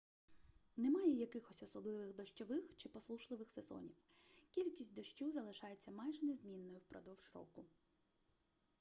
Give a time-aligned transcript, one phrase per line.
[0.77, 3.95] немає якихось особливих дощових чи посушливих сезонів
[4.51, 7.65] кількість дощу залишається майже незмінною впродовж року